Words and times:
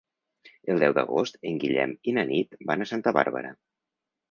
El 0.73 0.79
deu 0.83 0.95
d'agost 0.99 1.37
en 1.51 1.61
Guillem 1.65 1.95
i 2.11 2.15
na 2.17 2.25
Nit 2.33 2.59
van 2.73 2.87
a 2.87 2.91
Santa 2.95 3.17
Bàrbara. 3.21 3.57